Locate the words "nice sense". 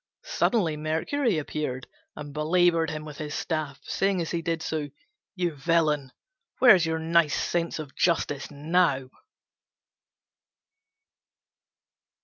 6.97-7.77